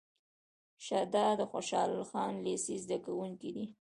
شه 0.85 0.99
دا 1.13 1.27
د 1.39 1.41
خوشحال 1.51 1.91
خان 2.09 2.33
لېسې 2.45 2.75
زده 2.83 2.97
کوونکی 3.05 3.49
دی. 3.55 3.65